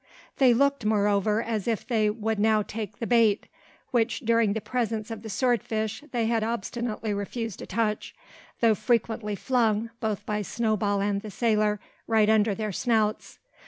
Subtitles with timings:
[0.37, 3.45] They looked, moreover, as if they would now take the bait,
[3.91, 8.15] which during the presence of the sword fish they had obstinately refused to touch,
[8.61, 13.37] though frequently flung, both by Snowball and the sailor, right under their snouts.